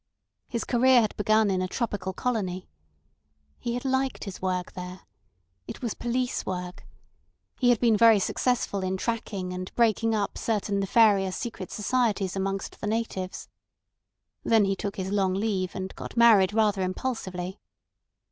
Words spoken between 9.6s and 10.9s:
breaking up certain